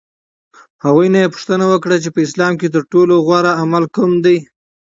[0.85, 4.37] هغوی نه یې پوښتنه وکړه چې په اسلام کې ترټولو غوره عمل کوم دی؟